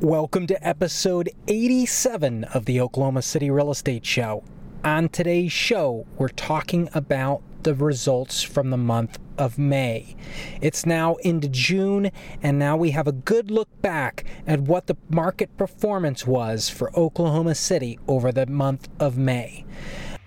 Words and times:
Welcome 0.00 0.48
to 0.48 0.66
episode 0.66 1.30
87 1.46 2.44
of 2.44 2.64
the 2.64 2.80
Oklahoma 2.80 3.22
City 3.22 3.48
Real 3.48 3.70
Estate 3.70 4.04
Show. 4.04 4.42
On 4.82 5.08
today's 5.08 5.52
show, 5.52 6.04
we're 6.18 6.28
talking 6.28 6.88
about 6.92 7.42
the 7.62 7.74
results 7.74 8.42
from 8.42 8.70
the 8.70 8.76
month 8.76 9.18
of 9.38 9.56
May. 9.56 10.16
It's 10.60 10.84
now 10.84 11.14
into 11.16 11.48
June, 11.48 12.10
and 12.42 12.58
now 12.58 12.76
we 12.76 12.90
have 12.90 13.06
a 13.06 13.12
good 13.12 13.52
look 13.52 13.68
back 13.82 14.24
at 14.48 14.62
what 14.62 14.88
the 14.88 14.96
market 15.08 15.56
performance 15.56 16.26
was 16.26 16.68
for 16.68 16.94
Oklahoma 16.98 17.54
City 17.54 17.98
over 18.08 18.32
the 18.32 18.46
month 18.46 18.88
of 18.98 19.16
May. 19.16 19.64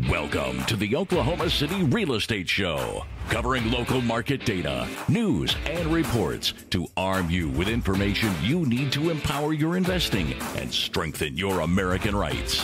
Welcome 0.05 0.63
to 0.65 0.75
the 0.75 0.95
Oklahoma 0.95 1.49
City 1.49 1.81
Real 1.81 2.13
Estate 2.13 2.47
Show, 2.47 3.03
covering 3.29 3.71
local 3.71 3.99
market 3.99 4.45
data, 4.45 4.87
news, 5.09 5.55
and 5.65 5.87
reports 5.87 6.53
to 6.69 6.85
arm 6.95 7.31
you 7.31 7.49
with 7.49 7.67
information 7.67 8.31
you 8.43 8.67
need 8.67 8.91
to 8.91 9.09
empower 9.09 9.53
your 9.53 9.75
investing 9.75 10.35
and 10.55 10.71
strengthen 10.71 11.35
your 11.35 11.61
American 11.61 12.15
rights. 12.15 12.63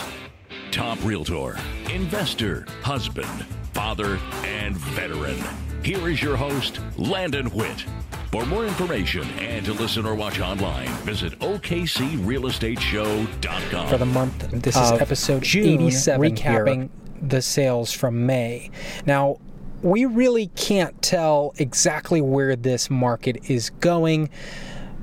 Top 0.70 0.96
realtor, 1.04 1.58
investor, 1.92 2.66
husband, 2.82 3.44
father, 3.72 4.20
and 4.44 4.76
veteran. 4.76 5.42
Here 5.82 6.08
is 6.08 6.22
your 6.22 6.36
host, 6.36 6.78
Landon 6.96 7.50
Witt. 7.50 7.84
For 8.30 8.46
more 8.46 8.64
information 8.64 9.24
and 9.40 9.66
to 9.66 9.72
listen 9.72 10.06
or 10.06 10.14
watch 10.14 10.38
online, 10.38 10.86
visit 11.02 11.36
OKCRealEstateShow.com. 11.40 13.88
For 13.88 13.98
the 13.98 14.06
month, 14.06 14.52
this 14.52 14.76
is 14.76 14.92
Of 14.92 15.02
episode 15.02 15.42
June, 15.42 15.66
87 15.66 16.30
recapping 16.30 16.36
recapping 16.36 16.90
the 17.30 17.42
sales 17.42 17.92
from 17.92 18.26
May. 18.26 18.70
Now, 19.06 19.38
we 19.82 20.06
really 20.06 20.46
can't 20.56 21.00
tell 21.02 21.52
exactly 21.58 22.20
where 22.20 22.56
this 22.56 22.88
market 22.88 23.50
is 23.50 23.70
going 23.80 24.30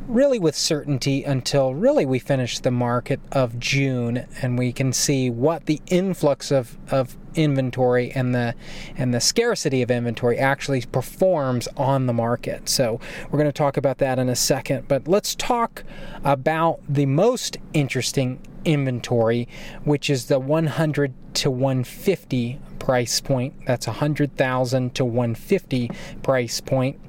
really 0.07 0.39
with 0.39 0.55
certainty 0.55 1.23
until 1.23 1.73
really 1.73 2.05
we 2.05 2.19
finish 2.19 2.59
the 2.59 2.71
market 2.71 3.19
of 3.31 3.57
June 3.59 4.25
and 4.41 4.57
we 4.57 4.73
can 4.73 4.91
see 4.91 5.29
what 5.29 5.67
the 5.67 5.81
influx 5.87 6.51
of, 6.51 6.77
of 6.89 7.15
inventory 7.35 8.11
and 8.11 8.33
the 8.35 8.55
and 8.97 9.13
the 9.13 9.21
scarcity 9.21 9.81
of 9.81 9.91
inventory 9.91 10.37
actually 10.37 10.81
performs 10.81 11.67
on 11.77 12.05
the 12.05 12.13
market. 12.13 12.69
So 12.69 12.99
we're 13.29 13.39
going 13.39 13.45
to 13.45 13.51
talk 13.51 13.77
about 13.77 13.97
that 13.99 14.19
in 14.19 14.29
a 14.29 14.35
second, 14.35 14.87
but 14.87 15.07
let's 15.07 15.35
talk 15.35 15.83
about 16.23 16.79
the 16.87 17.05
most 17.05 17.57
interesting 17.73 18.39
inventory, 18.65 19.47
which 19.83 20.09
is 20.09 20.25
the 20.25 20.39
100 20.39 21.13
to 21.35 21.49
150 21.49 22.59
price 22.79 23.21
point. 23.21 23.53
That's 23.65 23.87
100,000 23.87 24.95
to 24.95 25.05
150 25.05 25.91
price 26.23 26.61
point. 26.61 26.99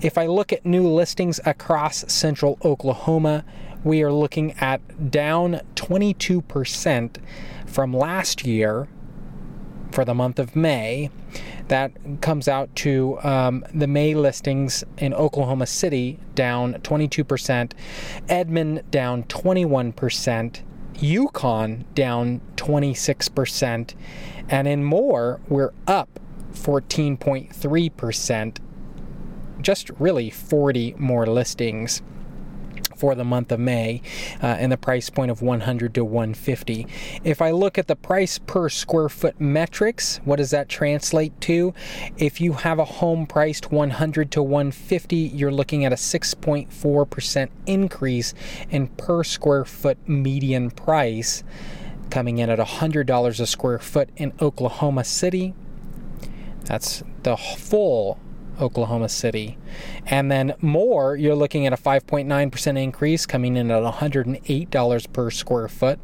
If 0.00 0.18
I 0.18 0.26
look 0.26 0.52
at 0.52 0.66
new 0.66 0.86
listings 0.88 1.40
across 1.44 2.12
central 2.12 2.58
Oklahoma, 2.64 3.44
we 3.84 4.02
are 4.02 4.12
looking 4.12 4.52
at 4.60 5.10
down 5.10 5.60
22% 5.76 7.16
from 7.66 7.94
last 7.94 8.44
year 8.44 8.88
for 9.92 10.04
the 10.04 10.14
month 10.14 10.38
of 10.38 10.56
May. 10.56 11.10
That 11.68 11.92
comes 12.20 12.48
out 12.48 12.74
to 12.76 13.18
um, 13.22 13.64
the 13.72 13.86
May 13.86 14.14
listings 14.14 14.84
in 14.98 15.14
Oklahoma 15.14 15.66
City 15.66 16.18
down 16.34 16.74
22%, 16.74 17.72
Edmond 18.28 18.90
down 18.90 19.24
21%, 19.24 20.62
Yukon 20.98 21.84
down 21.94 22.40
26%, 22.56 23.94
and 24.48 24.68
in 24.68 24.84
Moore, 24.84 25.40
we're 25.48 25.72
up 25.86 26.20
14.3%. 26.52 28.58
Just 29.60 29.90
really 29.98 30.30
40 30.30 30.94
more 30.98 31.26
listings 31.26 32.02
for 33.00 33.14
the 33.14 33.24
month 33.24 33.50
of 33.50 33.58
May 33.58 34.02
uh, 34.42 34.46
and 34.46 34.70
the 34.70 34.76
price 34.76 35.08
point 35.08 35.30
of 35.30 35.40
100 35.40 35.94
to 35.94 36.04
150. 36.04 36.86
If 37.24 37.40
I 37.40 37.50
look 37.50 37.78
at 37.78 37.88
the 37.88 37.96
price 37.96 38.38
per 38.38 38.68
square 38.68 39.08
foot 39.08 39.40
metrics, 39.40 40.20
what 40.24 40.36
does 40.36 40.50
that 40.50 40.68
translate 40.68 41.40
to? 41.42 41.72
If 42.18 42.42
you 42.42 42.52
have 42.52 42.78
a 42.78 42.84
home 42.84 43.26
priced 43.26 43.72
100 43.72 44.30
to 44.32 44.42
150, 44.42 45.16
you're 45.16 45.50
looking 45.50 45.86
at 45.86 45.94
a 45.94 45.96
6.4% 45.96 47.48
increase 47.64 48.34
in 48.68 48.88
per 48.88 49.24
square 49.24 49.64
foot 49.64 49.96
median 50.06 50.70
price 50.70 51.42
coming 52.10 52.36
in 52.36 52.50
at 52.50 52.58
$100 52.58 53.40
a 53.40 53.46
square 53.46 53.78
foot 53.78 54.10
in 54.16 54.34
Oklahoma 54.42 55.04
City. 55.04 55.54
That's 56.64 57.02
the 57.22 57.38
full 57.38 58.18
Oklahoma 58.60 59.08
City. 59.08 59.58
And 60.06 60.30
then 60.30 60.54
Moore, 60.60 61.16
you're 61.16 61.34
looking 61.34 61.66
at 61.66 61.72
a 61.72 61.76
5.9% 61.76 62.82
increase 62.82 63.26
coming 63.26 63.56
in 63.56 63.70
at 63.70 63.82
$108 63.82 65.12
per 65.12 65.30
square 65.30 65.68
foot. 65.68 65.98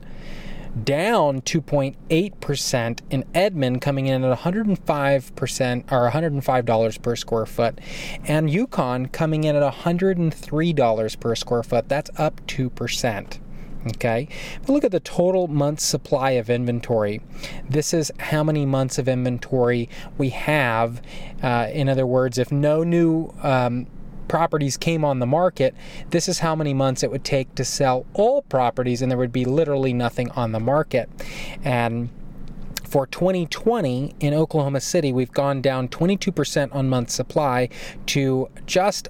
Down 0.85 1.41
2.8% 1.41 3.01
in 3.09 3.25
Edmond, 3.35 3.81
coming 3.81 4.07
in 4.07 4.23
at 4.23 4.39
105% 4.39 5.93
or 5.93 6.11
$105 6.11 7.03
per 7.03 7.17
square 7.17 7.47
foot. 7.47 7.81
And 8.25 8.51
Yukon 8.51 9.07
coming 9.07 9.45
in 9.45 9.57
at 9.57 9.73
$103 9.73 11.21
per 11.21 11.35
square 11.35 11.63
foot. 11.63 11.89
That's 11.89 12.11
up 12.19 12.47
2%. 12.47 13.39
Okay, 13.89 14.29
but 14.63 14.73
look 14.73 14.85
at 14.85 14.91
the 14.91 15.01
total 15.01 15.47
month 15.47 15.79
supply 15.79 16.33
of 16.33 16.51
inventory. 16.51 17.21
This 17.69 17.95
is 17.95 18.11
how 18.19 18.43
many 18.43 18.67
months 18.67 18.99
of 18.99 19.07
inventory 19.07 19.89
we 20.19 20.31
have. 20.31 21.01
Uh, 21.41 21.69
in 21.73 21.89
other 21.89 22.07
words, 22.07 22.37
if 22.37 22.51
no 22.51 22.83
new 22.83 23.33
um, 23.43 23.87
properties 24.27 24.77
came 24.77 25.05
on 25.05 25.21
the 25.21 25.27
market, 25.27 25.75
this 26.11 26.29
is 26.29 26.41
how 26.41 26.57
many 26.57 26.75
months 26.75 27.05
it 27.05 27.13
would 27.13 27.25
take 27.25 27.55
to 27.55 27.65
sell 27.65 28.07
all 28.15 28.43
properties, 28.43 29.03
and 29.03 29.11
there 29.11 29.19
would 29.19 29.33
be 29.33 29.45
literally 29.45 29.93
nothing 29.93 30.31
on 30.33 30.51
the 30.51 30.61
market. 30.61 31.09
And 31.63 32.11
for 32.89 33.07
2020 33.07 34.15
in 34.21 34.35
Oklahoma 34.35 34.81
City, 34.81 35.13
we've 35.13 35.33
gone 35.33 35.61
down 35.61 35.89
22% 35.89 36.75
on 36.75 36.89
month 36.89 37.11
supply 37.11 37.69
to 38.07 38.49
just 38.67 39.09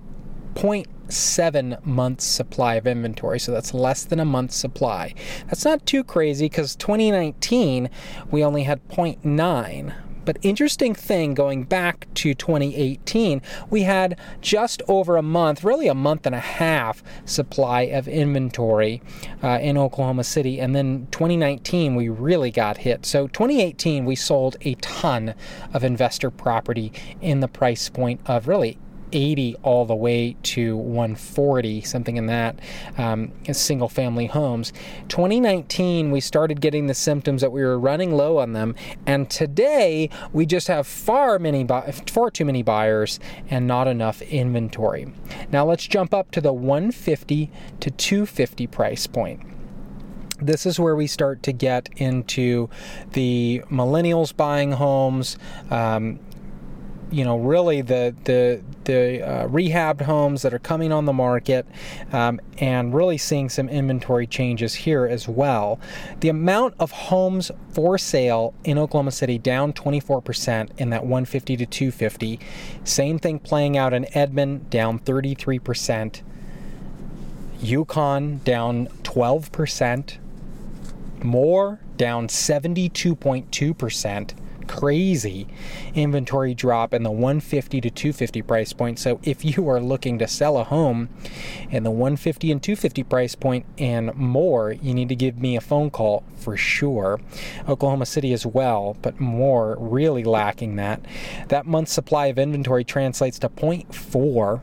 0.7 0.56 1.84
months 1.84 2.24
supply 2.24 2.74
of 2.74 2.86
inventory. 2.86 3.38
So 3.38 3.52
that's 3.52 3.74
less 3.74 4.04
than 4.04 4.18
a 4.18 4.24
month's 4.24 4.56
supply. 4.56 5.14
That's 5.46 5.64
not 5.64 5.84
too 5.84 6.02
crazy 6.02 6.46
because 6.46 6.74
2019 6.76 7.90
we 8.30 8.42
only 8.42 8.62
had 8.64 8.86
0.9. 8.88 9.94
But 10.24 10.38
interesting 10.42 10.92
thing 10.92 11.34
going 11.34 11.62
back 11.62 12.08
to 12.14 12.34
2018, 12.34 13.40
we 13.70 13.82
had 13.82 14.18
just 14.40 14.82
over 14.88 15.16
a 15.16 15.22
month, 15.22 15.62
really 15.62 15.86
a 15.86 15.94
month 15.94 16.26
and 16.26 16.34
a 16.34 16.40
half 16.40 17.00
supply 17.24 17.82
of 17.82 18.08
inventory 18.08 19.00
uh, 19.44 19.60
in 19.62 19.78
Oklahoma 19.78 20.24
City. 20.24 20.58
And 20.58 20.74
then 20.74 21.06
2019, 21.12 21.94
we 21.94 22.08
really 22.08 22.50
got 22.50 22.78
hit. 22.78 23.06
So 23.06 23.28
2018, 23.28 24.04
we 24.04 24.16
sold 24.16 24.56
a 24.62 24.74
ton 24.74 25.34
of 25.72 25.84
investor 25.84 26.32
property 26.32 26.92
in 27.20 27.38
the 27.38 27.48
price 27.48 27.88
point 27.88 28.20
of 28.26 28.48
really 28.48 28.78
80 29.12 29.56
all 29.62 29.84
the 29.84 29.94
way 29.94 30.36
to 30.42 30.76
140, 30.76 31.80
something 31.82 32.16
in 32.16 32.26
that, 32.26 32.58
um, 32.98 33.32
single 33.52 33.88
family 33.88 34.26
homes. 34.26 34.72
2019, 35.08 36.10
we 36.10 36.20
started 36.20 36.60
getting 36.60 36.86
the 36.86 36.94
symptoms 36.94 37.40
that 37.40 37.52
we 37.52 37.62
were 37.62 37.78
running 37.78 38.12
low 38.12 38.38
on 38.38 38.52
them, 38.52 38.74
and 39.06 39.30
today 39.30 40.10
we 40.32 40.46
just 40.46 40.68
have 40.68 40.86
far 40.86 41.38
many, 41.38 41.66
far 42.06 42.30
too 42.30 42.44
many 42.44 42.62
buyers 42.62 43.20
and 43.48 43.66
not 43.66 43.88
enough 43.88 44.22
inventory. 44.22 45.12
Now 45.50 45.64
let's 45.64 45.86
jump 45.86 46.12
up 46.12 46.30
to 46.32 46.40
the 46.40 46.52
150 46.52 47.50
to 47.80 47.90
250 47.90 48.66
price 48.66 49.06
point 49.06 49.40
this 50.40 50.66
is 50.66 50.78
where 50.78 50.94
we 50.94 51.06
start 51.06 51.42
to 51.44 51.52
get 51.52 51.88
into 51.96 52.68
the 53.12 53.62
millennials 53.70 54.36
buying 54.36 54.72
homes, 54.72 55.38
um, 55.70 56.18
you 57.10 57.24
know 57.24 57.36
really 57.36 57.82
the 57.82 58.14
the 58.24 58.62
the 58.84 59.22
uh, 59.22 59.48
rehabbed 59.48 60.02
homes 60.02 60.42
that 60.42 60.52
are 60.52 60.58
coming 60.58 60.92
on 60.92 61.04
the 61.04 61.12
market 61.12 61.66
um, 62.12 62.40
and 62.58 62.94
really 62.94 63.18
seeing 63.18 63.48
some 63.48 63.68
inventory 63.68 64.26
changes 64.26 64.74
here 64.74 65.06
as 65.06 65.28
well. 65.28 65.78
The 66.20 66.28
amount 66.28 66.74
of 66.78 66.90
homes 66.90 67.50
for 67.70 67.98
sale 67.98 68.54
in 68.64 68.78
oklahoma 68.78 69.12
city 69.12 69.38
down 69.38 69.72
24% 69.72 70.70
in 70.78 70.90
that 70.90 71.02
150 71.02 71.56
to 71.56 71.66
250 71.66 72.40
same 72.84 73.18
thing 73.18 73.38
playing 73.38 73.76
out 73.76 73.92
in 73.92 74.06
edmond 74.16 74.70
down 74.70 74.98
33% 74.98 76.22
yukon 77.60 78.40
down 78.44 78.86
12% 79.02 80.18
Moore 81.22 81.80
down 81.96 82.28
72.2% 82.28 84.34
crazy 84.66 85.46
inventory 85.94 86.54
drop 86.54 86.92
in 86.94 87.02
the 87.02 87.10
150 87.10 87.80
to 87.80 87.90
250 87.90 88.42
price 88.42 88.72
point. 88.72 88.98
So 88.98 89.20
if 89.22 89.44
you 89.44 89.68
are 89.68 89.80
looking 89.80 90.18
to 90.18 90.28
sell 90.28 90.58
a 90.58 90.64
home 90.64 91.08
in 91.70 91.82
the 91.82 91.90
150 91.90 92.52
and 92.52 92.62
250 92.62 93.02
price 93.04 93.34
point 93.34 93.66
and 93.78 94.14
more, 94.14 94.72
you 94.72 94.94
need 94.94 95.08
to 95.08 95.16
give 95.16 95.38
me 95.38 95.56
a 95.56 95.60
phone 95.60 95.90
call 95.90 96.24
for 96.36 96.56
sure. 96.56 97.20
Oklahoma 97.68 98.06
City 98.06 98.32
as 98.32 98.46
well, 98.46 98.96
but 99.02 99.20
Moore 99.20 99.76
really 99.78 100.24
lacking 100.24 100.76
that. 100.76 101.00
That 101.48 101.66
month's 101.66 101.92
supply 101.92 102.26
of 102.26 102.38
inventory 102.38 102.84
translates 102.84 103.38
to 103.40 103.48
0.4. 103.48 104.60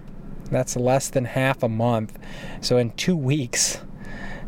That's 0.51 0.75
less 0.75 1.09
than 1.09 1.25
half 1.25 1.63
a 1.63 1.69
month. 1.69 2.19
So 2.61 2.77
in 2.77 2.91
2 2.91 3.15
weeks, 3.15 3.81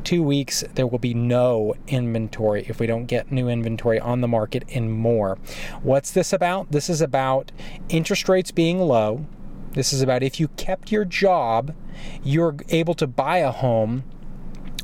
two 0.05 0.23
weeks, 0.23 0.63
there 0.75 0.87
will 0.87 0.99
be 0.99 1.13
no 1.13 1.75
inventory 1.87 2.65
if 2.69 2.79
we 2.79 2.87
don't 2.87 3.05
get 3.05 3.31
new 3.31 3.49
inventory 3.49 3.99
on 3.99 4.21
the 4.21 4.27
market 4.27 4.63
and 4.73 4.93
more. 4.93 5.37
What's 5.81 6.11
this 6.11 6.31
about? 6.31 6.71
This 6.71 6.89
is 6.89 7.01
about 7.01 7.51
interest 7.89 8.29
rates 8.29 8.51
being 8.51 8.79
low. 8.79 9.25
This 9.73 9.91
is 9.91 10.01
about 10.01 10.23
if 10.23 10.39
you 10.39 10.47
kept 10.49 10.91
your 10.91 11.03
job, 11.03 11.75
you're 12.23 12.55
able 12.69 12.93
to 12.93 13.07
buy 13.07 13.39
a 13.39 13.51
home 13.51 14.03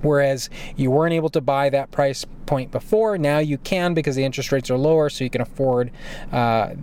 whereas 0.01 0.49
you 0.75 0.89
weren't 0.89 1.13
able 1.13 1.29
to 1.29 1.41
buy 1.41 1.69
that 1.69 1.91
price 1.91 2.25
point 2.45 2.71
before. 2.71 3.17
Now 3.17 3.37
you 3.37 3.57
can 3.57 3.93
because 3.93 4.15
the 4.15 4.23
interest 4.23 4.51
rates 4.51 4.69
are 4.69 4.77
lower, 4.77 5.09
so 5.09 5.23
you 5.23 5.29
can 5.29 5.41
afford 5.41 5.91
uh, 6.31 6.73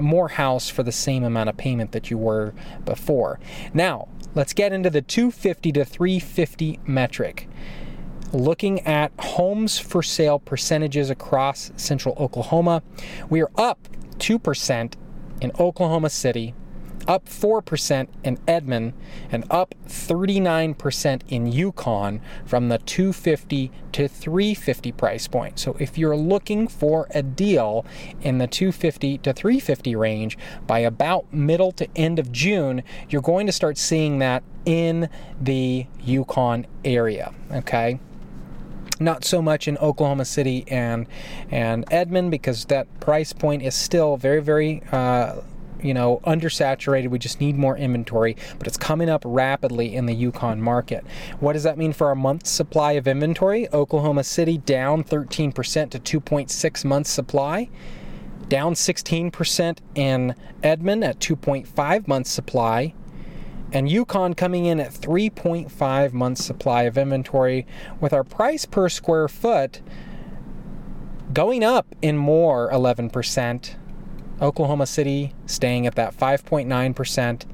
more 0.00 0.28
house 0.28 0.68
for 0.68 0.82
the 0.82 0.92
same 0.92 1.24
amount 1.24 1.48
of 1.48 1.56
payment 1.56 1.92
that 1.92 2.10
you 2.10 2.18
were 2.18 2.54
before. 2.84 3.40
Now, 3.74 4.08
let's 4.34 4.52
get 4.52 4.72
into 4.72 4.90
the 4.90 5.02
250 5.02 5.72
to 5.72 5.84
350 5.84 6.80
metric. 6.86 7.48
Looking 8.32 8.80
at 8.80 9.10
homes 9.18 9.78
for 9.78 10.02
sale 10.02 10.38
percentages 10.38 11.08
across 11.08 11.72
central 11.76 12.14
Oklahoma, 12.18 12.82
we 13.30 13.40
are 13.40 13.50
up 13.56 13.88
2% 14.18 14.94
in 15.40 15.52
Oklahoma 15.58 16.10
City, 16.10 16.54
up 17.06 17.24
4% 17.24 18.06
in 18.22 18.38
Edmond, 18.46 18.92
and 19.32 19.46
up 19.48 19.74
39% 19.86 21.22
in 21.28 21.46
Yukon 21.46 22.20
from 22.44 22.68
the 22.68 22.76
250 22.76 23.72
to 23.92 24.06
350 24.06 24.92
price 24.92 25.26
point. 25.26 25.58
So 25.58 25.74
if 25.78 25.96
you're 25.96 26.16
looking 26.16 26.68
for 26.68 27.08
a 27.14 27.22
deal 27.22 27.86
in 28.20 28.36
the 28.36 28.46
250 28.46 29.18
to 29.18 29.32
350 29.32 29.96
range 29.96 30.36
by 30.66 30.80
about 30.80 31.32
middle 31.32 31.72
to 31.72 31.88
end 31.96 32.18
of 32.18 32.30
June, 32.30 32.82
you're 33.08 33.22
going 33.22 33.46
to 33.46 33.52
start 33.52 33.78
seeing 33.78 34.18
that 34.18 34.42
in 34.66 35.08
the 35.40 35.86
Yukon 36.04 36.66
area, 36.84 37.32
okay? 37.50 37.98
Not 39.00 39.24
so 39.24 39.40
much 39.40 39.68
in 39.68 39.78
Oklahoma 39.78 40.24
City 40.24 40.64
and 40.68 41.06
and 41.50 41.84
Edmond 41.90 42.30
because 42.30 42.66
that 42.66 42.86
price 43.00 43.32
point 43.32 43.62
is 43.62 43.74
still 43.74 44.16
very 44.16 44.40
very 44.40 44.82
uh, 44.92 45.36
you 45.82 45.94
know, 45.94 46.20
undersaturated. 46.24 47.08
We 47.08 47.18
just 47.18 47.40
need 47.40 47.56
more 47.56 47.76
inventory, 47.76 48.36
but 48.58 48.66
it's 48.66 48.76
coming 48.76 49.08
up 49.08 49.22
rapidly 49.24 49.94
in 49.94 50.06
the 50.06 50.14
Yukon 50.14 50.60
market. 50.60 51.04
What 51.40 51.52
does 51.52 51.62
that 51.62 51.78
mean 51.78 51.92
for 51.92 52.08
our 52.08 52.14
month's 52.14 52.50
supply 52.50 52.92
of 52.92 53.06
inventory? 53.06 53.72
Oklahoma 53.72 54.24
City 54.24 54.58
down 54.58 55.04
13% 55.04 55.54
to 55.90 56.20
2.6 56.20 56.84
months 56.84 57.10
supply. 57.10 57.68
Down 58.48 58.74
16% 58.74 59.78
in 59.94 60.34
Edmond 60.62 61.04
at 61.04 61.18
2.5 61.18 62.08
months 62.08 62.30
supply. 62.30 62.94
And 63.72 63.90
Yukon 63.90 64.34
coming 64.34 64.64
in 64.64 64.80
at 64.80 64.92
3.5 64.92 66.12
months 66.12 66.44
supply 66.44 66.84
of 66.84 66.96
inventory 66.96 67.66
with 68.00 68.12
our 68.12 68.24
price 68.24 68.64
per 68.64 68.88
square 68.88 69.28
foot 69.28 69.82
going 71.32 71.62
up 71.62 71.94
in 72.00 72.16
Moore 72.16 72.70
11% 72.72 73.74
Oklahoma 74.40 74.86
City 74.86 75.34
staying 75.46 75.86
at 75.86 75.96
that 75.96 76.16
5.9%, 76.16 77.44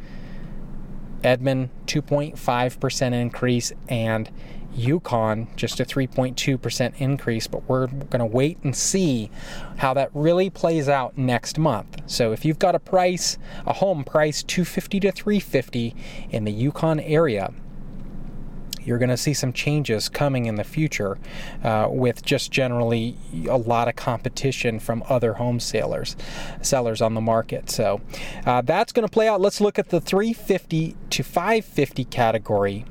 Edmond 1.22 1.70
2.5% 1.86 3.12
increase, 3.12 3.72
and 3.88 4.30
Yukon 4.74 5.48
just 5.56 5.80
a 5.80 5.84
3.2% 5.84 6.94
increase. 6.98 7.46
But 7.46 7.68
we're 7.68 7.86
going 7.86 8.20
to 8.20 8.26
wait 8.26 8.58
and 8.62 8.74
see 8.74 9.30
how 9.78 9.94
that 9.94 10.10
really 10.14 10.50
plays 10.50 10.88
out 10.88 11.16
next 11.16 11.58
month. 11.58 12.02
So 12.06 12.32
if 12.32 12.44
you've 12.44 12.58
got 12.58 12.74
a 12.74 12.80
price, 12.80 13.38
a 13.66 13.74
home 13.74 14.04
price 14.04 14.42
250 14.42 15.00
to 15.00 15.12
350 15.12 15.94
in 16.30 16.44
the 16.44 16.52
Yukon 16.52 17.00
area, 17.00 17.52
you're 18.84 18.98
going 18.98 19.10
to 19.10 19.16
see 19.16 19.34
some 19.34 19.52
changes 19.52 20.08
coming 20.08 20.46
in 20.46 20.56
the 20.56 20.64
future 20.64 21.18
uh, 21.62 21.88
with 21.90 22.24
just 22.24 22.50
generally 22.50 23.16
a 23.48 23.56
lot 23.56 23.88
of 23.88 23.96
competition 23.96 24.78
from 24.78 25.02
other 25.08 25.34
home 25.34 25.58
sellers 25.58 26.16
sellers 26.60 27.00
on 27.00 27.14
the 27.14 27.20
market. 27.20 27.70
So 27.70 28.00
uh, 28.44 28.60
that's 28.60 28.92
going 28.92 29.06
to 29.06 29.12
play 29.12 29.28
out. 29.28 29.40
Let's 29.40 29.60
look 29.60 29.78
at 29.78 29.88
the 29.88 30.00
350 30.00 30.96
to 31.10 31.22
550 31.22 32.04
category 32.04 32.84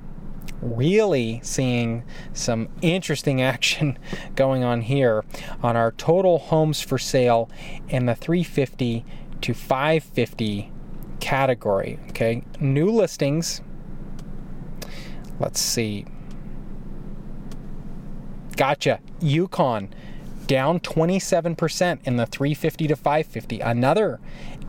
really 0.63 1.39
seeing 1.44 2.04
some 2.33 2.69
interesting 2.81 3.42
action 3.54 3.98
going 4.36 4.63
on 4.63 4.81
here 4.81 5.24
on 5.62 5.75
our 5.75 5.92
total 5.92 6.39
homes 6.39 6.81
for 6.81 6.98
sale 6.98 7.50
in 7.89 8.06
the 8.06 8.15
350 8.15 9.06
to 9.42 9.54
550 9.54 10.71
category. 11.19 12.00
Okay, 12.10 12.44
new 12.60 12.89
listings 12.89 13.62
Let's 15.39 15.60
see. 15.60 16.06
Gotcha. 18.56 19.00
Yukon 19.19 19.94
down 20.45 20.80
27% 20.80 22.00
in 22.04 22.18
the 22.18 22.25
350 22.25 22.88
to 22.88 22.95
550. 22.95 23.60
Another 23.62 24.19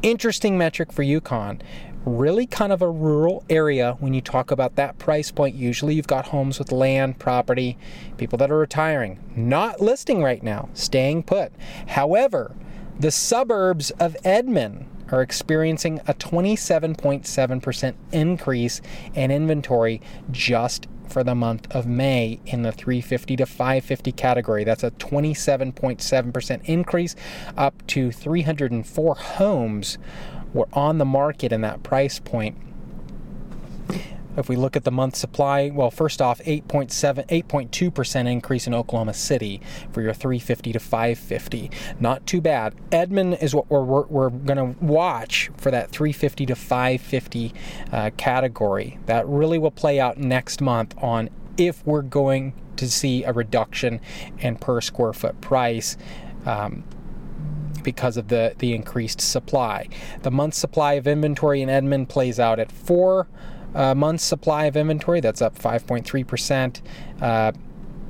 interesting 0.02 0.56
metric 0.56 0.93
for 0.93 1.02
Yukon. 1.02 1.61
Really 2.05 2.47
kind 2.47 2.73
of 2.73 2.83
a 2.83 2.91
rural 2.91 3.45
area 3.49 3.97
when 3.99 4.12
you 4.12 4.21
talk 4.21 4.51
about 4.51 4.77
that 4.77 4.99
price 4.99 5.31
point. 5.31 5.55
Usually 5.55 5.95
you've 5.95 6.06
got 6.06 6.27
homes 6.27 6.59
with 6.59 6.71
land, 6.71 7.19
property, 7.19 7.79
people 8.19 8.37
that 8.39 8.51
are 8.51 8.59
retiring, 8.59 9.21
not 9.35 9.81
listing 9.81 10.23
right 10.23 10.43
now, 10.43 10.69
staying 10.75 11.23
put. 11.23 11.53
However, 11.89 12.55
the 13.01 13.11
suburbs 13.11 13.91
of 13.93 14.17
Edmond 14.23 14.87
are 15.11 15.23
experiencing 15.23 16.01
a 16.06 16.15
27.7% 16.15 17.95
increase 18.12 18.81
in 19.15 19.31
inventory 19.31 20.01
just 20.31 20.87
for 21.09 21.23
the 21.23 21.35
month 21.35 21.71
of 21.75 21.87
May 21.87 22.41
in 22.47 22.62
the 22.62 22.73
350 22.73 23.37
to 23.37 23.47
550 23.47 24.12
category. 24.12 24.65
That's 24.65 24.83
a 24.83 24.91
27.7% 24.93 26.65
increase, 26.65 27.17
up 27.56 27.87
to 27.89 28.11
304 28.11 29.15
homes 29.15 29.99
were 30.55 30.69
on 30.73 30.97
the 30.97 31.05
market 31.05 31.53
in 31.53 31.61
that 31.61 31.83
price 31.83 32.19
point 32.19 32.56
if 34.37 34.49
we 34.49 34.56
look 34.56 34.77
at 34.77 34.85
the 34.85 34.91
month 34.91 35.17
supply, 35.17 35.71
well, 35.71 35.91
first 35.91 36.21
off, 36.21 36.41
8.7, 36.41 37.27
8.2% 37.29 38.31
increase 38.31 38.67
in 38.67 38.75
Oklahoma 38.75 39.15
City 39.15 39.61
for 39.93 40.03
your 40.03 40.12
350 40.12 40.73
to 40.73 40.81
550. 40.81 41.71
Not 42.01 42.27
too 42.27 42.41
bad. 42.41 42.75
Edmond 42.91 43.39
is 43.41 43.55
what 43.55 43.71
we're, 43.71 43.83
we're, 43.83 44.06
we're 44.06 44.31
going 44.31 44.75
to 44.75 44.85
watch 44.85 45.51
for 45.56 45.71
that 45.71 45.91
350 45.91 46.47
to 46.47 46.56
550 46.56 47.55
uh, 47.93 48.11
category. 48.17 48.99
That 49.06 49.27
really 49.29 49.59
will 49.59 49.71
play 49.71 50.01
out 50.01 50.19
next 50.19 50.61
month 50.61 50.95
on 50.99 51.31
if 51.56 51.87
we're 51.87 52.03
going 52.03 52.55
to 52.77 52.91
see 52.91 53.23
a 53.23 53.33
reduction 53.33 54.01
in 54.41 54.56
per 54.56 54.81
square 54.81 55.13
foot 55.13 55.41
price. 55.41 55.96
Um, 56.44 56.82
because 57.84 58.17
of 58.17 58.29
the, 58.29 58.55
the 58.58 58.74
increased 58.74 59.20
supply. 59.20 59.88
The 60.22 60.31
month 60.31 60.55
supply 60.55 60.94
of 60.94 61.06
inventory 61.06 61.62
in 61.62 61.69
Edmond 61.69 62.08
plays 62.08 62.41
out 62.41 62.58
at 62.58 62.72
four 62.72 63.29
uh, 63.74 63.94
month's 63.94 64.24
supply 64.24 64.64
of 64.64 64.76
inventory. 64.76 65.20
That's 65.20 65.43
up 65.43 65.56
5.3%. 65.58 66.81
Uh, 67.20 67.53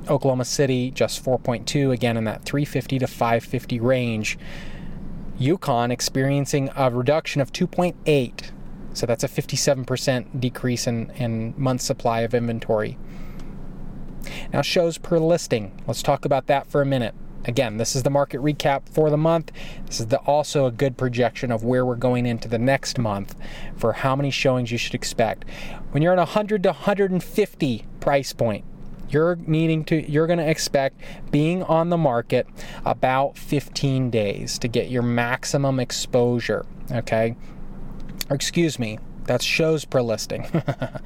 Oklahoma 0.07 0.45
City 0.45 0.91
just 0.91 1.23
4.2, 1.23 1.91
again 1.91 2.17
in 2.17 2.23
that 2.25 2.43
350 2.43 2.99
to 2.99 3.07
550 3.07 3.79
range. 3.79 4.37
Yukon 5.37 5.91
experiencing 5.91 6.69
a 6.75 6.89
reduction 6.89 7.41
of 7.41 7.51
2.8. 7.51 8.51
So 8.93 9.05
that's 9.05 9.23
a 9.23 9.27
57% 9.27 10.39
decrease 10.39 10.87
in, 10.87 11.09
in 11.11 11.53
month 11.57 11.81
supply 11.81 12.21
of 12.21 12.33
inventory. 12.33 12.97
Now, 14.53 14.61
shows 14.61 14.97
per 14.97 15.19
listing. 15.19 15.83
Let's 15.85 16.01
talk 16.01 16.25
about 16.25 16.47
that 16.47 16.67
for 16.67 16.81
a 16.81 16.85
minute. 16.85 17.13
Again, 17.45 17.77
this 17.77 17.95
is 17.95 18.03
the 18.03 18.09
market 18.09 18.41
recap 18.41 18.89
for 18.89 19.09
the 19.09 19.17
month. 19.17 19.51
This 19.85 19.99
is 19.99 20.07
the, 20.07 20.17
also 20.19 20.65
a 20.65 20.71
good 20.71 20.97
projection 20.97 21.51
of 21.51 21.63
where 21.63 21.85
we're 21.85 21.95
going 21.95 22.25
into 22.25 22.47
the 22.47 22.57
next 22.57 22.97
month 22.97 23.35
for 23.77 23.93
how 23.93 24.15
many 24.15 24.31
showings 24.31 24.71
you 24.71 24.77
should 24.77 24.95
expect. 24.95 25.45
When 25.91 26.01
you're 26.01 26.13
at 26.13 26.17
100 26.17 26.63
to 26.63 26.69
150 26.69 27.85
price 27.99 28.33
point, 28.33 28.65
you're 29.09 29.35
needing 29.35 29.85
to 29.85 30.11
you're 30.11 30.25
going 30.25 30.39
to 30.39 30.49
expect 30.49 30.99
being 31.29 31.61
on 31.63 31.89
the 31.89 31.97
market 31.97 32.47
about 32.83 33.37
15 33.37 34.09
days 34.09 34.57
to 34.59 34.67
get 34.67 34.89
your 34.89 35.03
maximum 35.03 35.79
exposure, 35.79 36.65
okay? 36.91 37.35
Or 38.29 38.35
excuse 38.35 38.79
me, 38.79 38.97
that's 39.25 39.43
shows 39.43 39.85
per 39.85 40.01
listing. 40.01 40.47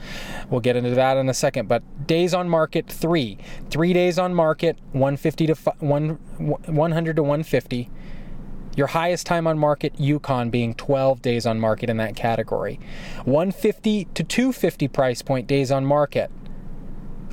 we'll 0.49 0.61
get 0.61 0.75
into 0.75 0.91
that 0.91 1.17
in 1.17 1.29
a 1.29 1.33
second. 1.33 1.67
But 1.67 2.07
days 2.07 2.33
on 2.33 2.49
market 2.49 2.87
three, 2.87 3.37
three 3.69 3.93
days 3.93 4.19
on 4.19 4.33
market, 4.33 4.77
150 4.91 5.47
to 5.47 5.55
one, 5.79 6.09
100 6.37 7.15
to 7.15 7.23
150. 7.23 7.89
Your 8.75 8.87
highest 8.87 9.25
time 9.25 9.47
on 9.47 9.57
market, 9.57 9.99
Yukon, 9.99 10.49
being 10.49 10.73
12 10.73 11.21
days 11.21 11.45
on 11.45 11.59
market 11.59 11.89
in 11.89 11.97
that 11.97 12.15
category. 12.15 12.79
150 13.25 14.05
to 14.13 14.23
250 14.23 14.87
price 14.87 15.21
point 15.21 15.47
days 15.47 15.71
on 15.71 15.85
market. 15.85 16.31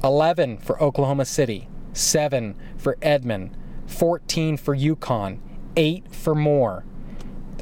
11 0.02 0.58
for 0.58 0.80
Oklahoma 0.82 1.24
City, 1.24 1.68
7 1.92 2.54
for 2.76 2.96
Edmond, 3.00 3.56
14 3.86 4.56
for 4.56 4.74
Yukon, 4.74 5.40
8 5.76 6.14
for 6.14 6.34
Moore 6.34 6.84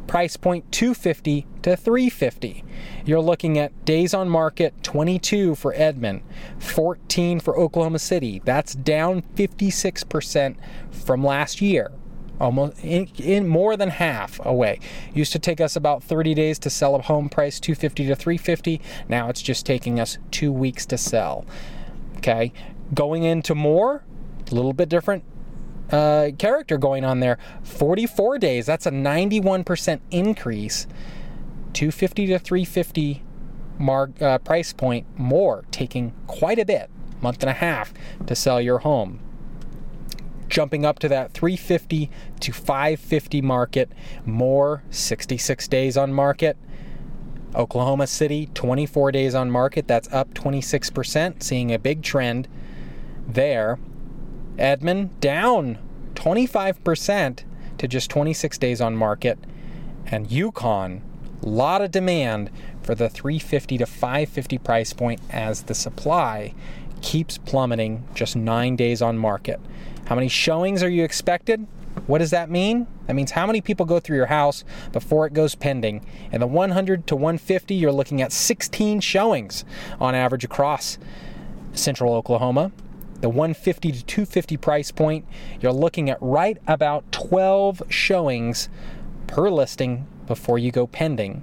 price 0.06 0.36
point 0.36 0.70
250 0.72 1.46
to 1.62 1.76
350. 1.76 2.64
You're 3.04 3.20
looking 3.20 3.58
at 3.58 3.84
days 3.84 4.14
on 4.14 4.28
market 4.28 4.82
22 4.82 5.54
for 5.54 5.72
Edmond, 5.74 6.22
14 6.58 7.40
for 7.40 7.58
Oklahoma 7.58 7.98
City. 7.98 8.40
That's 8.44 8.74
down 8.74 9.22
56% 9.34 10.56
from 10.90 11.24
last 11.24 11.60
year. 11.60 11.90
Almost 12.40 12.82
in, 12.82 13.08
in, 13.16 13.46
more 13.46 13.76
than 13.76 13.90
half 13.90 14.44
away. 14.44 14.80
Used 15.12 15.32
to 15.32 15.38
take 15.38 15.60
us 15.60 15.76
about 15.76 16.02
30 16.02 16.34
days 16.34 16.58
to 16.60 16.70
sell 16.70 16.96
a 16.96 17.02
home 17.02 17.28
price 17.28 17.60
250 17.60 18.06
to 18.08 18.16
350. 18.16 18.80
Now 19.08 19.28
it's 19.28 19.40
just 19.40 19.64
taking 19.64 20.00
us 20.00 20.18
2 20.32 20.52
weeks 20.52 20.84
to 20.86 20.98
sell. 20.98 21.46
Okay? 22.16 22.52
Going 22.92 23.22
into 23.22 23.54
Moore, 23.54 24.02
a 24.50 24.54
little 24.54 24.72
bit 24.72 24.88
different 24.88 25.24
uh, 25.90 26.30
character 26.38 26.78
going 26.78 27.04
on 27.04 27.20
there. 27.20 27.38
44 27.62 28.38
days, 28.38 28.66
that's 28.66 28.86
a 28.86 28.90
91% 28.90 30.00
increase. 30.10 30.86
250 31.72 32.26
to 32.26 32.38
350 32.38 33.22
mark 33.78 34.20
uh, 34.22 34.38
price 34.38 34.72
point 34.72 35.06
Moore, 35.18 35.64
taking 35.70 36.14
quite 36.26 36.58
a 36.58 36.64
bit, 36.64 36.90
month 37.20 37.42
and 37.42 37.50
a 37.50 37.54
half 37.54 37.92
to 38.26 38.34
sell 38.34 38.60
your 38.60 38.78
home. 38.78 39.20
Jumping 40.48 40.84
up 40.84 40.98
to 41.00 41.08
that 41.08 41.32
350 41.32 42.10
to 42.40 42.52
550 42.52 43.42
market, 43.42 43.90
Moore 44.24 44.82
66 44.90 45.66
days 45.68 45.96
on 45.96 46.12
market. 46.12 46.56
Oklahoma 47.54 48.06
City, 48.06 48.50
24 48.54 49.12
days 49.12 49.34
on 49.34 49.50
market, 49.50 49.86
that's 49.86 50.12
up 50.12 50.34
26%, 50.34 51.42
seeing 51.42 51.72
a 51.72 51.78
big 51.78 52.02
trend 52.02 52.48
there. 53.26 53.78
Edmond 54.58 55.20
down 55.20 55.78
25% 56.14 57.44
to 57.78 57.88
just 57.88 58.10
26 58.10 58.58
days 58.58 58.80
on 58.80 58.96
market. 58.96 59.38
And 60.06 60.30
Yukon, 60.30 61.02
lot 61.42 61.82
of 61.82 61.90
demand 61.90 62.50
for 62.82 62.94
the 62.94 63.08
350 63.08 63.78
to 63.78 63.86
550 63.86 64.58
price 64.58 64.92
point 64.92 65.20
as 65.30 65.62
the 65.62 65.74
supply 65.74 66.54
keeps 67.02 67.38
plummeting 67.38 68.04
just 68.14 68.36
nine 68.36 68.76
days 68.76 69.02
on 69.02 69.18
market. 69.18 69.60
How 70.06 70.14
many 70.14 70.28
showings 70.28 70.82
are 70.82 70.88
you 70.88 71.04
expected? 71.04 71.66
What 72.06 72.18
does 72.18 72.30
that 72.30 72.50
mean? 72.50 72.86
That 73.06 73.14
means 73.14 73.32
how 73.32 73.46
many 73.46 73.60
people 73.60 73.86
go 73.86 74.00
through 74.00 74.16
your 74.16 74.26
house 74.26 74.64
before 74.92 75.26
it 75.26 75.32
goes 75.32 75.54
pending. 75.54 76.04
And 76.32 76.42
the 76.42 76.46
100 76.46 77.06
to 77.08 77.16
150, 77.16 77.74
you're 77.74 77.92
looking 77.92 78.20
at 78.20 78.32
16 78.32 79.00
showings 79.00 79.64
on 80.00 80.14
average 80.14 80.44
across 80.44 80.98
central 81.72 82.14
Oklahoma 82.14 82.72
the 83.24 83.30
150 83.30 83.90
to 83.90 84.04
250 84.04 84.58
price 84.58 84.90
point, 84.90 85.24
you're 85.58 85.72
looking 85.72 86.10
at 86.10 86.18
right 86.20 86.58
about 86.66 87.10
12 87.10 87.82
showings 87.88 88.68
per 89.26 89.48
listing 89.48 90.06
before 90.26 90.58
you 90.58 90.70
go 90.70 90.86
pending. 90.86 91.42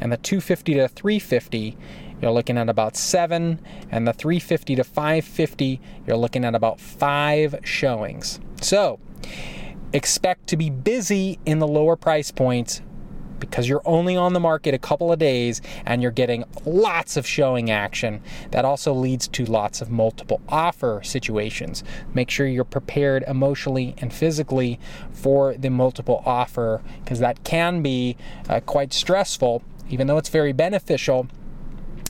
And 0.00 0.10
the 0.10 0.16
250 0.16 0.74
to 0.74 0.88
350, 0.88 1.78
you're 2.20 2.32
looking 2.32 2.58
at 2.58 2.68
about 2.68 2.96
seven, 2.96 3.60
and 3.92 4.08
the 4.08 4.12
350 4.12 4.74
to 4.74 4.82
550, 4.82 5.80
you're 6.04 6.16
looking 6.16 6.44
at 6.44 6.56
about 6.56 6.80
five 6.80 7.60
showings. 7.62 8.40
So, 8.60 8.98
expect 9.92 10.48
to 10.48 10.56
be 10.56 10.68
busy 10.68 11.38
in 11.46 11.60
the 11.60 11.68
lower 11.68 11.94
price 11.94 12.32
points 12.32 12.82
because 13.50 13.68
you're 13.68 13.82
only 13.84 14.16
on 14.16 14.32
the 14.32 14.40
market 14.40 14.74
a 14.74 14.78
couple 14.78 15.12
of 15.12 15.18
days 15.18 15.60
and 15.86 16.02
you're 16.02 16.10
getting 16.10 16.44
lots 16.64 17.16
of 17.16 17.26
showing 17.26 17.70
action. 17.70 18.22
That 18.50 18.64
also 18.64 18.92
leads 18.92 19.28
to 19.28 19.44
lots 19.44 19.80
of 19.80 19.90
multiple 19.90 20.40
offer 20.48 21.00
situations. 21.04 21.84
Make 22.12 22.30
sure 22.30 22.46
you're 22.46 22.64
prepared 22.64 23.24
emotionally 23.26 23.94
and 23.98 24.12
physically 24.12 24.78
for 25.12 25.54
the 25.54 25.70
multiple 25.70 26.22
offer 26.26 26.82
because 27.02 27.18
that 27.20 27.44
can 27.44 27.82
be 27.82 28.16
uh, 28.48 28.60
quite 28.60 28.92
stressful, 28.92 29.62
even 29.88 30.06
though 30.06 30.18
it's 30.18 30.28
very 30.28 30.52
beneficial 30.52 31.28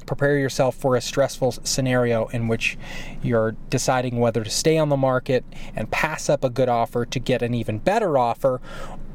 prepare 0.04 0.38
yourself 0.38 0.74
for 0.74 0.96
a 0.96 1.00
stressful 1.00 1.52
scenario 1.52 2.26
in 2.28 2.48
which 2.48 2.76
you're 3.22 3.56
deciding 3.70 4.18
whether 4.18 4.44
to 4.44 4.50
stay 4.50 4.78
on 4.78 4.88
the 4.88 4.96
market 4.96 5.44
and 5.74 5.90
pass 5.90 6.28
up 6.28 6.44
a 6.44 6.50
good 6.50 6.68
offer 6.68 7.04
to 7.04 7.18
get 7.18 7.42
an 7.42 7.54
even 7.54 7.78
better 7.78 8.18
offer 8.18 8.60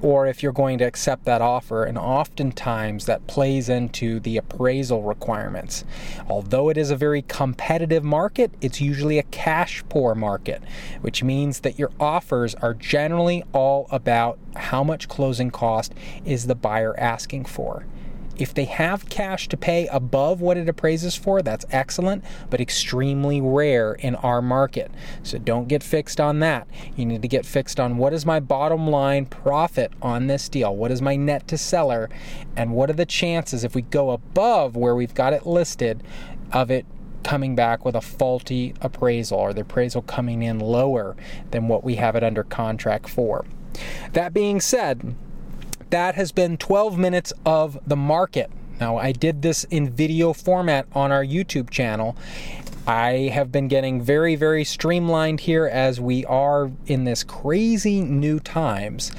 or 0.01 0.27
if 0.27 0.41
you're 0.41 0.51
going 0.51 0.77
to 0.77 0.85
accept 0.85 1.25
that 1.25 1.41
offer. 1.41 1.83
And 1.83 1.97
oftentimes 1.97 3.05
that 3.05 3.27
plays 3.27 3.69
into 3.69 4.19
the 4.19 4.37
appraisal 4.37 5.03
requirements. 5.03 5.83
Although 6.27 6.69
it 6.69 6.77
is 6.77 6.91
a 6.91 6.95
very 6.95 7.21
competitive 7.23 8.03
market, 8.03 8.51
it's 8.61 8.81
usually 8.81 9.17
a 9.19 9.23
cash 9.23 9.83
poor 9.89 10.15
market, 10.15 10.63
which 11.01 11.23
means 11.23 11.61
that 11.61 11.77
your 11.77 11.91
offers 11.99 12.55
are 12.55 12.73
generally 12.73 13.43
all 13.53 13.87
about 13.91 14.39
how 14.55 14.83
much 14.83 15.07
closing 15.07 15.51
cost 15.51 15.93
is 16.25 16.47
the 16.47 16.55
buyer 16.55 16.97
asking 16.99 17.45
for. 17.45 17.85
If 18.39 18.53
they 18.53 18.63
have 18.63 19.09
cash 19.09 19.49
to 19.49 19.57
pay 19.57 19.87
above 19.87 20.39
what 20.39 20.55
it 20.55 20.69
appraises 20.69 21.15
for, 21.15 21.41
that's 21.41 21.65
excellent, 21.71 22.23
but 22.49 22.61
extremely 22.61 23.41
rare 23.41 23.93
in 23.93 24.15
our 24.15 24.41
market. 24.41 24.89
So 25.23 25.37
don't 25.37 25.67
get 25.67 25.83
fixed 25.83 26.21
on 26.21 26.39
that. 26.39 26.65
You 26.95 27.05
need 27.05 27.21
to 27.21 27.27
get 27.27 27.45
fixed 27.45 27.81
on 27.81 27.97
what 27.97 28.13
is 28.13 28.25
my 28.25 28.39
bottom 28.39 28.87
line 28.87 29.25
profit 29.25 29.91
on 30.01 30.27
this 30.27 30.47
deal? 30.47 30.73
What 30.73 30.89
is 30.89 31.01
my 31.01 31.17
net 31.17 31.49
to 31.49 31.57
seller? 31.57 32.09
And 32.55 32.71
what 32.71 32.89
are 32.89 32.93
the 32.93 33.05
chances 33.05 33.65
if 33.65 33.75
we 33.75 33.81
go 33.81 34.11
above 34.11 34.77
where 34.77 34.95
we've 34.95 35.13
got 35.13 35.33
it 35.33 35.45
listed 35.45 36.01
of 36.53 36.71
it 36.71 36.85
coming 37.23 37.55
back 37.55 37.83
with 37.83 37.95
a 37.95 38.01
faulty 38.01 38.73
appraisal 38.79 39.37
or 39.37 39.53
the 39.53 39.61
appraisal 39.61 40.01
coming 40.01 40.41
in 40.43 40.59
lower 40.59 41.17
than 41.51 41.67
what 41.67 41.83
we 41.83 41.95
have 41.95 42.15
it 42.15 42.23
under 42.23 42.45
contract 42.45 43.09
for? 43.09 43.45
That 44.13 44.33
being 44.33 44.61
said, 44.61 45.15
that 45.89 46.15
has 46.15 46.31
been 46.31 46.57
12 46.57 46.97
minutes 46.97 47.33
of 47.45 47.79
the 47.85 47.95
market. 47.95 48.49
Now, 48.79 48.97
I 48.97 49.11
did 49.11 49.41
this 49.41 49.65
in 49.65 49.89
video 49.89 50.33
format 50.33 50.87
on 50.93 51.11
our 51.11 51.23
YouTube 51.23 51.69
channel. 51.69 52.15
I 52.87 53.29
have 53.33 53.51
been 53.51 53.67
getting 53.67 54.01
very, 54.01 54.35
very 54.35 54.63
streamlined 54.63 55.41
here 55.41 55.67
as 55.67 55.99
we 55.99 56.25
are 56.25 56.71
in 56.87 57.03
this 57.03 57.23
crazy 57.23 58.01
new 58.01 58.39
times. 58.39 59.11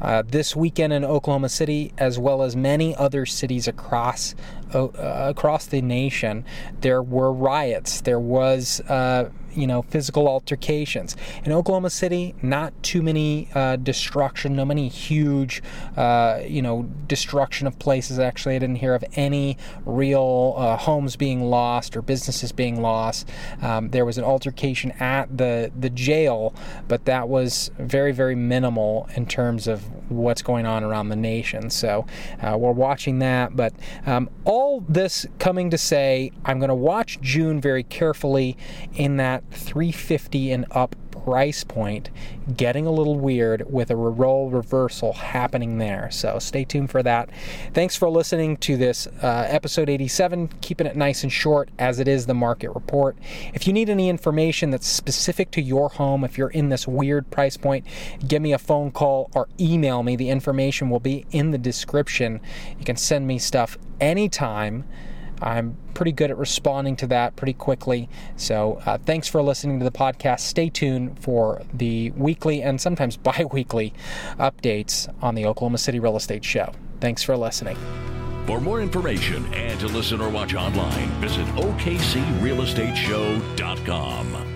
Uh, 0.00 0.22
this 0.26 0.54
weekend 0.54 0.92
in 0.92 1.04
Oklahoma 1.04 1.48
City, 1.48 1.92
as 1.96 2.18
well 2.18 2.42
as 2.42 2.54
many 2.54 2.94
other 2.94 3.24
cities 3.24 3.66
across 3.66 4.34
uh, 4.74 4.88
across 4.94 5.66
the 5.66 5.80
nation, 5.80 6.44
there 6.82 7.02
were 7.02 7.32
riots. 7.32 8.02
There 8.02 8.20
was 8.20 8.80
uh, 8.82 9.30
you 9.56 9.66
know, 9.66 9.82
physical 9.82 10.28
altercations. 10.28 11.16
In 11.44 11.52
Oklahoma 11.52 11.90
City, 11.90 12.34
not 12.42 12.72
too 12.82 13.02
many 13.02 13.48
uh, 13.54 13.76
destruction, 13.76 14.54
no 14.54 14.64
many 14.64 14.88
huge, 14.88 15.62
uh, 15.96 16.40
you 16.46 16.62
know, 16.62 16.82
destruction 17.06 17.66
of 17.66 17.78
places. 17.78 18.18
Actually, 18.18 18.56
I 18.56 18.58
didn't 18.58 18.76
hear 18.76 18.94
of 18.94 19.04
any 19.14 19.56
real 19.84 20.54
uh, 20.56 20.76
homes 20.76 21.16
being 21.16 21.42
lost 21.42 21.96
or 21.96 22.02
businesses 22.02 22.52
being 22.52 22.80
lost. 22.80 23.28
Um, 23.62 23.90
there 23.90 24.04
was 24.04 24.18
an 24.18 24.24
altercation 24.24 24.92
at 24.92 25.36
the 25.36 25.72
the 25.78 25.90
jail, 25.90 26.54
but 26.88 27.04
that 27.06 27.28
was 27.28 27.70
very 27.78 28.12
very 28.12 28.34
minimal 28.34 29.08
in 29.16 29.26
terms 29.26 29.66
of 29.66 29.82
what's 30.10 30.42
going 30.42 30.66
on 30.66 30.84
around 30.84 31.08
the 31.08 31.16
nation. 31.16 31.70
So 31.70 32.06
uh, 32.40 32.56
we're 32.58 32.72
watching 32.72 33.18
that. 33.20 33.56
But 33.56 33.72
um, 34.04 34.30
all 34.44 34.80
this 34.88 35.26
coming 35.38 35.70
to 35.70 35.78
say, 35.78 36.32
I'm 36.44 36.58
going 36.58 36.68
to 36.68 36.74
watch 36.74 37.20
June 37.20 37.60
very 37.60 37.82
carefully 37.82 38.56
in 38.94 39.16
that 39.16 39.45
350 39.50 40.52
and 40.52 40.66
up 40.70 40.94
price 41.24 41.64
point 41.64 42.10
getting 42.56 42.86
a 42.86 42.90
little 42.90 43.18
weird 43.18 43.64
with 43.72 43.90
a 43.90 43.96
role 43.96 44.48
reversal 44.48 45.12
happening 45.12 45.78
there. 45.78 46.08
So 46.12 46.38
stay 46.38 46.64
tuned 46.64 46.90
for 46.90 47.02
that. 47.02 47.30
Thanks 47.74 47.96
for 47.96 48.08
listening 48.08 48.58
to 48.58 48.76
this 48.76 49.08
uh, 49.22 49.46
episode 49.48 49.88
87, 49.88 50.48
keeping 50.60 50.86
it 50.86 50.94
nice 50.94 51.22
and 51.24 51.32
short 51.32 51.70
as 51.78 51.98
it 51.98 52.06
is 52.06 52.26
the 52.26 52.34
market 52.34 52.70
report. 52.70 53.16
If 53.54 53.66
you 53.66 53.72
need 53.72 53.90
any 53.90 54.08
information 54.08 54.70
that's 54.70 54.86
specific 54.86 55.50
to 55.52 55.62
your 55.62 55.88
home, 55.88 56.22
if 56.22 56.38
you're 56.38 56.50
in 56.50 56.68
this 56.68 56.86
weird 56.86 57.28
price 57.30 57.56
point, 57.56 57.84
give 58.26 58.40
me 58.42 58.52
a 58.52 58.58
phone 58.58 58.92
call 58.92 59.30
or 59.34 59.48
email 59.58 60.02
me. 60.02 60.14
The 60.14 60.30
information 60.30 60.90
will 60.90 61.00
be 61.00 61.26
in 61.32 61.50
the 61.50 61.58
description. 61.58 62.40
You 62.78 62.84
can 62.84 62.96
send 62.96 63.26
me 63.26 63.38
stuff 63.38 63.78
anytime. 64.00 64.84
I'm 65.40 65.76
pretty 65.94 66.12
good 66.12 66.30
at 66.30 66.38
responding 66.38 66.96
to 66.96 67.06
that 67.08 67.36
pretty 67.36 67.52
quickly. 67.52 68.08
So, 68.36 68.80
uh, 68.86 68.98
thanks 68.98 69.28
for 69.28 69.42
listening 69.42 69.78
to 69.78 69.84
the 69.84 69.90
podcast. 69.90 70.40
Stay 70.40 70.68
tuned 70.68 71.18
for 71.18 71.62
the 71.72 72.10
weekly 72.12 72.62
and 72.62 72.80
sometimes 72.80 73.16
bi 73.26 73.44
weekly 73.52 73.92
updates 74.38 75.12
on 75.22 75.34
the 75.34 75.46
Oklahoma 75.46 75.78
City 75.78 76.00
Real 76.00 76.16
Estate 76.16 76.44
Show. 76.44 76.72
Thanks 77.00 77.22
for 77.22 77.36
listening. 77.36 77.76
For 78.46 78.60
more 78.60 78.80
information 78.80 79.44
and 79.54 79.78
to 79.80 79.88
listen 79.88 80.20
or 80.20 80.28
watch 80.28 80.54
online, 80.54 81.08
visit 81.20 81.46
OKCRealEstateShow.com. 81.56 84.55